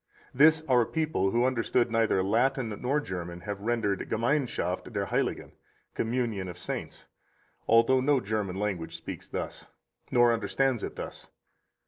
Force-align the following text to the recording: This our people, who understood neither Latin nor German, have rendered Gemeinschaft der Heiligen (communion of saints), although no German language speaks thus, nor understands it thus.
This 0.33 0.63
our 0.67 0.83
people, 0.83 1.29
who 1.29 1.45
understood 1.45 1.91
neither 1.91 2.23
Latin 2.23 2.69
nor 2.81 2.99
German, 2.99 3.41
have 3.41 3.61
rendered 3.61 4.09
Gemeinschaft 4.09 4.91
der 4.93 5.05
Heiligen 5.05 5.51
(communion 5.93 6.47
of 6.47 6.57
saints), 6.57 7.05
although 7.67 8.01
no 8.01 8.19
German 8.19 8.55
language 8.55 8.95
speaks 8.97 9.27
thus, 9.27 9.67
nor 10.09 10.33
understands 10.33 10.81
it 10.81 10.95
thus. 10.95 11.27